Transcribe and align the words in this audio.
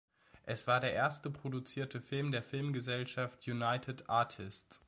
Es 0.45 0.65
war 0.65 0.79
der 0.79 0.93
erste 0.93 1.29
produzierte 1.29 2.01
Film 2.01 2.31
der 2.31 2.41
Filmgesellschaft 2.41 3.47
United 3.47 4.09
Artists. 4.09 4.79